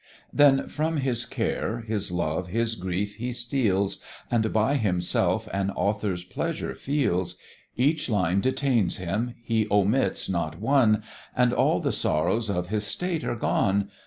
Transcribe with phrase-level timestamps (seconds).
[0.33, 3.99] Then from his care, his love, his grief, he steals,
[4.31, 7.35] And by himself an Author's pleasure feels:
[7.77, 11.03] Each line detains him; he omits not one,
[11.37, 13.91] And all the sorrows of his state are gone.